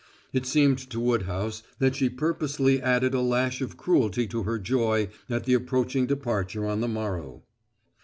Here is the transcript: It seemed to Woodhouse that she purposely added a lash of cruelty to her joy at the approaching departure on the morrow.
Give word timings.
It 0.33 0.47
seemed 0.47 0.79
to 0.89 0.99
Woodhouse 0.99 1.61
that 1.77 1.95
she 1.95 2.09
purposely 2.09 2.81
added 2.81 3.13
a 3.13 3.21
lash 3.21 3.61
of 3.61 3.77
cruelty 3.77 4.25
to 4.29 4.41
her 4.41 4.57
joy 4.57 5.09
at 5.29 5.43
the 5.43 5.53
approaching 5.53 6.07
departure 6.07 6.65
on 6.65 6.81
the 6.81 6.87
morrow. 6.87 7.43